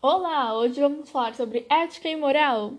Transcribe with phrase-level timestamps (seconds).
[0.00, 2.74] Olá, hoje vamos falar sobre ética e moral.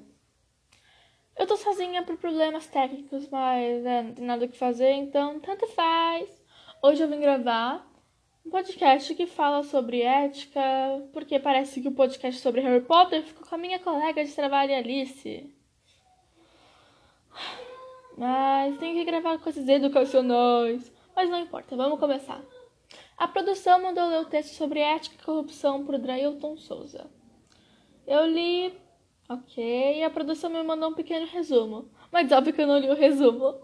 [1.38, 5.38] Eu tô sozinha por problemas técnicos, mas é, não tem nada o que fazer, então
[5.42, 6.30] tanto faz.
[6.82, 7.86] Hoje eu vim gravar
[8.46, 10.62] um podcast que fala sobre ética,
[11.12, 14.74] porque parece que o podcast sobre Harry Potter ficou com a minha colega de trabalho
[14.74, 15.54] Alice.
[18.18, 20.90] Mas tem que gravar coisas educacionais.
[21.14, 22.42] Mas não importa, vamos começar.
[23.20, 27.12] A produção mandou ler o texto sobre ética e corrupção por Drailton Souza.
[28.08, 28.74] Eu li,
[29.28, 32.96] ok, a produção me mandou um pequeno resumo, mas óbvio que eu não li o
[32.96, 33.60] resumo.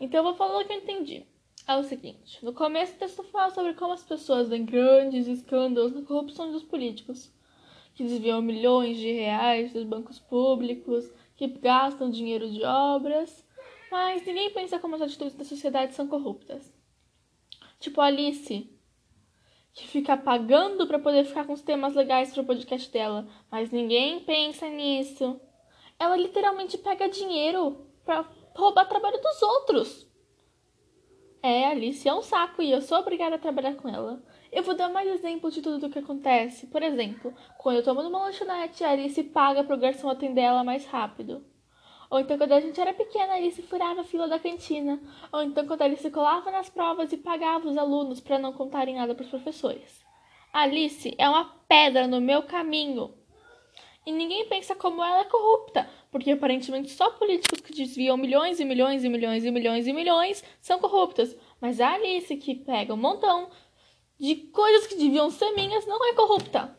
[0.00, 1.24] Então eu vou falar o que eu entendi.
[1.68, 5.94] É o seguinte: no começo o texto fala sobre como as pessoas veem grandes escândalos
[5.94, 7.32] na corrupção dos políticos,
[7.94, 13.46] que desviam milhões de reais dos bancos públicos, que gastam dinheiro de obras,
[13.88, 16.74] mas ninguém pensa como as atitudes da sociedade são corruptas.
[17.78, 18.75] Tipo Alice,
[19.76, 24.20] que fica pagando para poder ficar com os temas legais pro podcast dela, mas ninguém
[24.20, 25.38] pensa nisso.
[25.98, 30.10] Ela literalmente pega dinheiro para roubar trabalho dos outros.
[31.42, 34.24] É, Alice é um saco e eu sou obrigada a trabalhar com ela.
[34.50, 36.66] Eu vou dar mais exemplos de tudo o que acontece.
[36.68, 40.86] Por exemplo, quando eu tomo numa lanchonete, a Alice paga pro garçom atender ela mais
[40.86, 41.44] rápido.
[42.10, 45.00] Ou então quando a gente era pequena, Alice furava a fila da cantina.
[45.32, 48.96] Ou então quando a Alice colava nas provas e pagava os alunos para não contarem
[48.96, 50.04] nada para os professores.
[50.52, 53.14] Alice é uma pedra no meu caminho.
[54.06, 58.64] E ninguém pensa como ela é corrupta, porque aparentemente só políticos que desviam milhões e
[58.64, 61.36] milhões e milhões e milhões e milhões são corruptas.
[61.60, 63.50] Mas a Alice, que pega um montão
[64.18, 66.78] de coisas que deviam ser minhas, não é corrupta.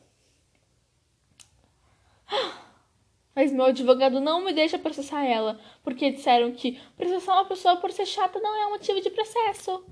[3.38, 7.92] Mas meu advogado não me deixa processar ela, porque disseram que processar uma pessoa por
[7.92, 9.86] ser chata não é um motivo de processo.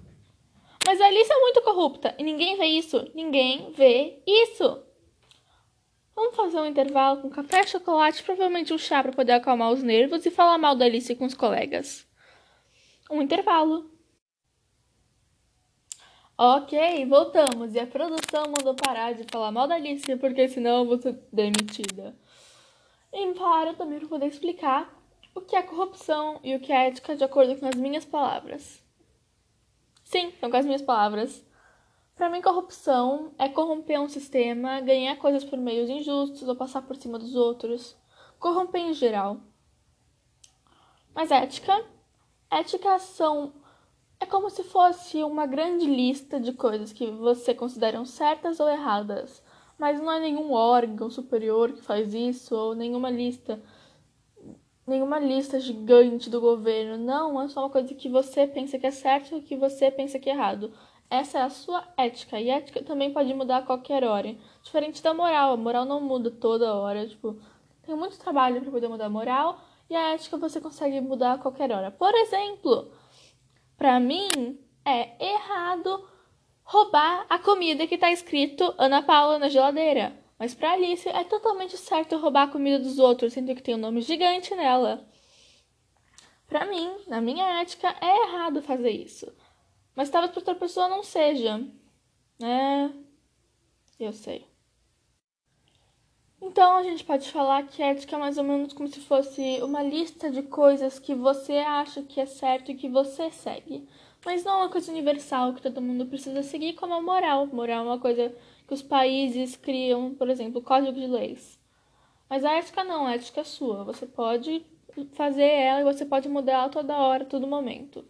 [0.84, 3.08] Mas a Alice é muito corrupta e ninguém vê isso.
[3.14, 4.84] Ninguém vê isso.
[6.16, 10.26] Vamos fazer um intervalo com café, chocolate, provavelmente um chá para poder acalmar os nervos
[10.26, 12.08] e falar mal da Alice com os colegas.
[13.12, 13.92] Um intervalo.
[16.36, 17.76] Ok, voltamos.
[17.76, 21.14] E a produção mandou parar de falar mal da Alice, porque senão eu vou ser
[21.32, 22.18] demitida.
[23.18, 24.94] E para também para poder explicar
[25.34, 28.84] o que é corrupção e o que é ética de acordo com as minhas palavras.
[30.04, 31.42] Sim, são com as minhas palavras.
[32.14, 36.98] Para mim, corrupção é corromper um sistema, ganhar coisas por meios injustos ou passar por
[36.98, 37.96] cima dos outros.
[38.38, 39.40] Corromper em geral.
[41.14, 41.86] Mas ética?
[42.52, 43.54] Ética são.
[44.20, 49.42] É como se fosse uma grande lista de coisas que você consideram certas ou erradas
[49.78, 53.62] mas não é nenhum órgão superior que faz isso ou nenhuma lista
[54.88, 56.98] nenhuma lista gigante do governo.
[56.98, 60.20] Não, é só uma coisa que você pensa que é certo e que você pensa
[60.20, 60.72] que é errado.
[61.10, 62.40] Essa é a sua ética.
[62.40, 64.36] E ética também pode mudar a qualquer hora.
[64.62, 65.54] Diferente da moral.
[65.54, 67.08] A moral não muda toda hora.
[67.08, 67.40] Tipo,
[67.84, 69.60] tem muito trabalho para poder mudar a moral.
[69.90, 71.92] E a ética você consegue mudar a qualquer hora.
[71.92, 72.92] Por exemplo,
[73.78, 74.30] para mim
[74.84, 76.08] é errado
[76.66, 80.14] roubar a comida que tá escrito Ana Paula na geladeira.
[80.38, 83.78] Mas para Alice é totalmente certo roubar a comida dos outros, sendo que tem um
[83.78, 85.08] nome gigante nela.
[86.48, 89.32] Para mim, na minha ética, é errado fazer isso.
[89.96, 91.66] Mas talvez para outra pessoa não seja.
[92.42, 92.90] É.
[93.98, 94.46] Eu sei.
[96.42, 99.82] Então a gente pode falar que ética é mais ou menos como se fosse uma
[99.82, 103.88] lista de coisas que você acha que é certo e que você segue.
[104.26, 107.46] Mas não é uma coisa universal que todo mundo precisa seguir, como a moral.
[107.48, 108.36] Moral é uma coisa
[108.68, 111.60] que os países criam, por exemplo, código de leis.
[112.28, 113.84] Mas a ética não, a ética é sua.
[113.84, 114.66] Você pode
[115.14, 118.04] fazer ela e você pode mudar ela toda hora, todo momento.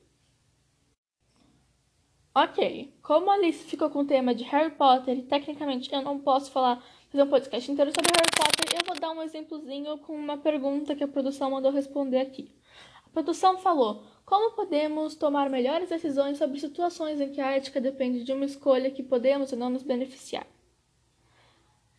[2.34, 6.20] Ok, como a Alice ficou com o tema de Harry Potter e tecnicamente eu não
[6.20, 10.14] posso falar, fazer um podcast inteiro sobre Harry Potter, eu vou dar um exemplozinho com
[10.14, 12.52] uma pergunta que a produção mandou responder aqui.
[13.06, 18.24] A produção falou: como podemos tomar melhores decisões sobre situações em que a ética depende
[18.24, 20.48] de uma escolha que podemos ou não nos beneficiar?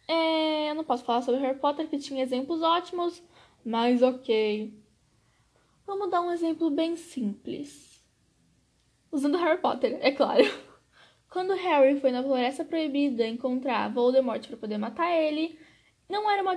[0.09, 3.23] É, eu não posso falar sobre Harry Potter, que tinha exemplos ótimos,
[3.65, 4.73] mas ok.
[5.87, 8.05] Vamos dar um exemplo bem simples.
[9.11, 10.45] Usando Harry Potter, é claro.
[11.31, 15.59] Quando Harry foi na Floresta Proibida encontrar Voldemort para poder matar ele,
[16.09, 16.57] não era uma,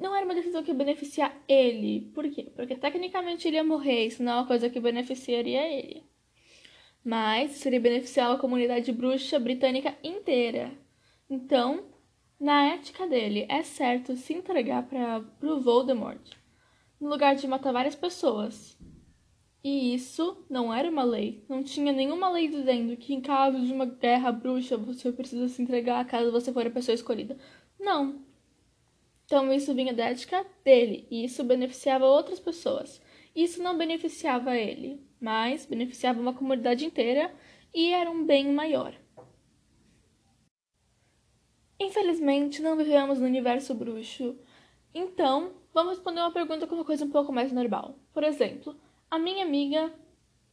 [0.00, 2.10] não era uma decisão que beneficia ele.
[2.14, 2.50] Por quê?
[2.54, 6.02] Porque tecnicamente ele ia morrer, isso não é uma coisa que beneficiaria ele.
[7.04, 10.72] Mas seria beneficiar a comunidade bruxa britânica inteira.
[11.28, 11.84] Então,
[12.38, 16.34] na ética dele, é certo se entregar para o Voldemort
[17.00, 18.76] no lugar de matar várias pessoas.
[19.62, 21.44] E isso não era uma lei.
[21.48, 25.60] Não tinha nenhuma lei dizendo que em caso de uma guerra bruxa você precisa se
[25.60, 27.36] entregar caso você for a pessoa escolhida.
[27.78, 28.25] Não,
[29.26, 33.02] Então isso vinha da ética dele e isso beneficiava outras pessoas.
[33.34, 37.34] Isso não beneficiava ele, mas beneficiava uma comunidade inteira
[37.74, 38.94] e era um bem maior.
[41.78, 44.38] Infelizmente, não vivemos no universo bruxo.
[44.94, 47.98] Então, vamos responder uma pergunta com uma coisa um pouco mais normal.
[48.14, 48.74] Por exemplo,
[49.10, 49.92] a minha amiga,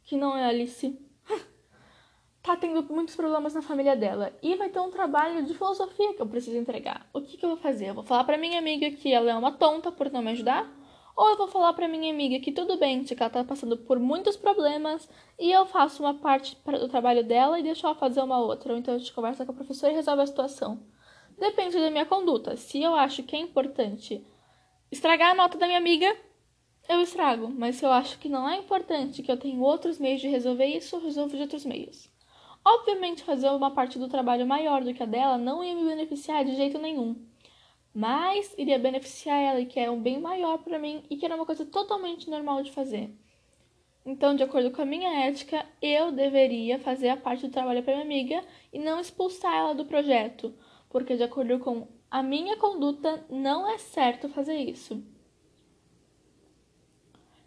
[0.03, 0.99] que não é Alice,
[2.43, 6.21] tá tendo muitos problemas na família dela e vai ter um trabalho de filosofia que
[6.21, 7.07] eu preciso entregar.
[7.13, 7.89] O que, que eu vou fazer?
[7.89, 10.69] Eu vou falar pra minha amiga que ela é uma tonta por não me ajudar?
[11.15, 13.97] Ou eu vou falar pra minha amiga que tudo bem, que ela tá passando por
[13.97, 15.09] muitos problemas
[15.39, 18.73] e eu faço uma parte do trabalho dela e deixo ela fazer uma outra.
[18.73, 20.83] Ou então a gente conversa com a professora e resolve a situação.
[21.39, 22.57] Depende da minha conduta.
[22.57, 24.25] Se eu acho que é importante
[24.91, 26.13] estragar a nota da minha amiga,
[26.89, 27.47] eu estrago.
[27.47, 30.65] Mas se eu acho que não é importante, que eu tenho outros meios de resolver
[30.65, 32.12] isso, eu resolvo de outros meios.
[32.65, 36.45] Obviamente, fazer uma parte do trabalho maior do que a dela não ia me beneficiar
[36.45, 37.15] de jeito nenhum.
[37.93, 41.45] Mas iria beneficiar ela que é um bem maior para mim e que era uma
[41.45, 43.13] coisa totalmente normal de fazer.
[44.05, 47.93] Então, de acordo com a minha ética, eu deveria fazer a parte do trabalho para
[47.93, 50.53] minha amiga e não expulsar ela do projeto,
[50.89, 55.03] porque de acordo com a minha conduta não é certo fazer isso.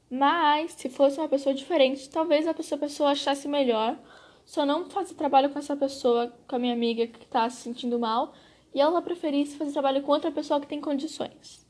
[0.08, 3.98] Mas se fosse uma pessoa diferente, talvez a pessoa achasse melhor
[4.46, 7.98] só não fazer trabalho com essa pessoa, com a minha amiga que está se sentindo
[7.98, 8.32] mal,
[8.72, 11.66] e ela preferisse fazer trabalho com outra pessoa que tem condições.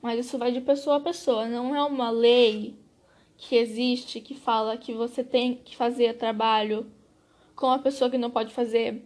[0.00, 2.78] Mas isso vai de pessoa a pessoa, não é uma lei
[3.36, 6.86] que existe que fala que você tem que fazer trabalho
[7.56, 9.04] com a pessoa que não pode fazer,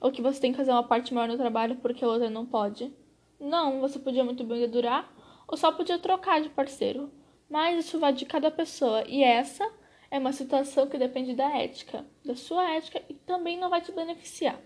[0.00, 2.46] ou que você tem que fazer uma parte maior no trabalho porque a outra não
[2.46, 2.90] pode.
[3.38, 5.14] Não, você podia muito bem durar,
[5.46, 7.12] ou só podia trocar de parceiro.
[7.50, 9.70] Mas isso vai de cada pessoa, e essa
[10.10, 13.92] é uma situação que depende da ética, da sua ética e também não vai te
[13.92, 14.60] beneficiar.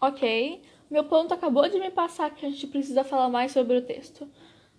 [0.00, 3.82] Ok, meu ponto acabou de me passar que a gente precisa falar mais sobre o
[3.82, 4.28] texto.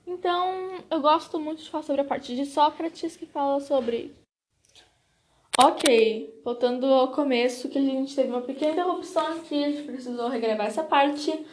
[0.06, 4.14] Então, eu gosto muito de falar sobre a parte de Sócrates que fala sobre.
[5.58, 10.28] Ok, voltando ao começo, que a gente teve uma pequena interrupção aqui, a gente precisou
[10.28, 11.46] regravar essa parte.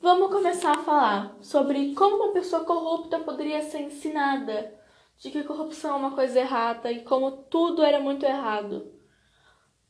[0.00, 4.74] Vamos começar a falar sobre como uma pessoa corrupta poderia ser ensinada
[5.18, 8.92] de que corrupção é uma coisa errada e como tudo era muito errado.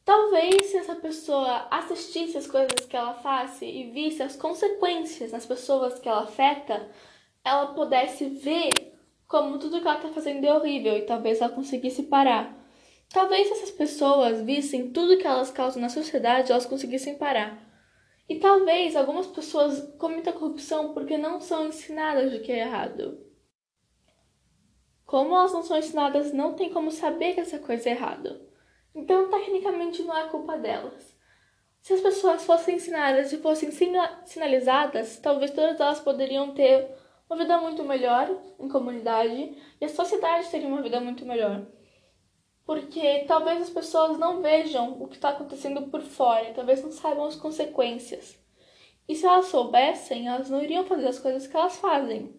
[0.05, 5.45] Talvez se essa pessoa assistisse as coisas que ela faz e visse as consequências nas
[5.45, 6.89] pessoas que ela afeta,
[7.45, 8.71] ela pudesse ver
[9.27, 12.57] como tudo que ela está fazendo é horrível e talvez ela conseguisse parar.
[13.13, 17.59] Talvez se essas pessoas vissem tudo que elas causam na sociedade, elas conseguissem parar.
[18.29, 23.26] E talvez algumas pessoas cometam corrupção porque não são ensinadas de que é errado.
[25.07, 28.45] Como elas não são ensinadas, não tem como saber que essa coisa é errada.
[28.93, 31.17] Então, tecnicamente, não é culpa delas.
[31.81, 33.71] Se as pessoas fossem ensinadas e fossem
[34.25, 36.91] sinalizadas, talvez todas elas poderiam ter
[37.31, 41.65] uma vida muito melhor em comunidade e a sociedade teria uma vida muito melhor.
[42.65, 47.27] Porque talvez as pessoas não vejam o que está acontecendo por fora, talvez não saibam
[47.27, 48.37] as consequências.
[49.09, 52.35] E se elas soubessem, elas não iriam fazer as coisas que elas fazem.